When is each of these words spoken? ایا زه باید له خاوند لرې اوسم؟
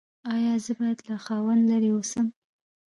ایا 0.33 0.53
زه 0.63 0.71
باید 0.79 0.99
له 1.09 1.17
خاوند 1.25 1.61
لرې 1.71 1.89
اوسم؟ 1.95 2.25